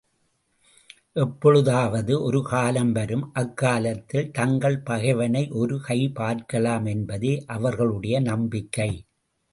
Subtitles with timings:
[1.23, 8.91] எப்பொழுதாவது ஒரு காலம் வரும், அக்காலத்தில் தங்கள் பகைவனை ஒரு கை பார்க்கலாம் என்பதே அவர்களுடைய நம்பிக்கை.